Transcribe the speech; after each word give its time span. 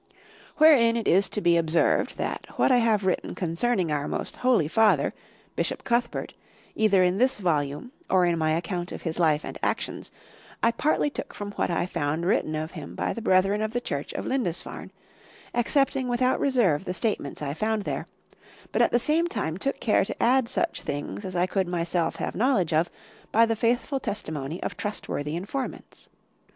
Wherein 0.57 0.97
it 0.97 1.07
is 1.07 1.29
to 1.29 1.41
be 1.41 1.57
observed, 1.57 2.17
that 2.17 2.47
what 2.55 2.71
I 2.71 2.77
have 2.77 3.05
written 3.05 3.35
concerning 3.35 3.91
our 3.91 4.07
most 4.07 4.37
holy 4.37 4.67
father, 4.67 5.13
Bishop 5.55 5.83
Cuthbert,(20) 5.83 6.33
either 6.73 7.03
in 7.03 7.19
this 7.19 7.37
volume, 7.37 7.91
or 8.09 8.25
in 8.25 8.35
my 8.39 8.53
account 8.53 8.91
of 8.91 9.03
his 9.03 9.19
life 9.19 9.45
and 9.45 9.59
actions, 9.61 10.09
I 10.63 10.71
partly 10.71 11.11
took 11.11 11.35
from 11.35 11.51
what 11.51 11.69
I 11.69 11.85
found 11.85 12.25
written 12.25 12.55
of 12.55 12.71
him 12.71 12.95
by 12.95 13.13
the 13.13 13.21
brethren 13.21 13.61
of 13.61 13.73
the 13.73 13.79
Church 13.79 14.11
of 14.15 14.25
Lindisfarne,(21) 14.25 14.89
accepting 15.53 16.07
without 16.07 16.39
reserve 16.39 16.85
the 16.85 16.95
statements 16.95 17.43
I 17.43 17.53
found 17.53 17.83
there; 17.83 18.07
but 18.71 18.81
at 18.81 18.89
the 18.91 18.97
same 18.97 19.27
time 19.27 19.55
took 19.55 19.79
care 19.79 20.03
to 20.03 20.19
add 20.23 20.49
such 20.49 20.81
things 20.81 21.23
as 21.25 21.35
I 21.35 21.45
could 21.45 21.67
myself 21.67 22.15
have 22.15 22.33
knowledge 22.33 22.73
of 22.73 22.89
by 23.31 23.45
the 23.45 23.55
faithful 23.55 23.99
testimony 23.99 24.63
of 24.63 24.75
trustworthy 24.75 25.35
informants. 25.35 26.09